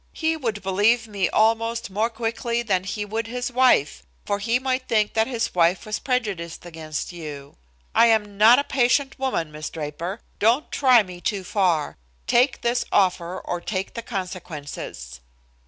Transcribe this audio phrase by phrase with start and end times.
[0.13, 4.87] He would believe me almost more quickly than he would his wife, for he might
[4.87, 7.55] think that his wife was prejudiced against you.
[7.93, 10.19] "I am not a patient woman, Miss Draper.
[10.39, 11.97] Don't try me too far.
[12.25, 15.19] Take this offer, or take the consequences."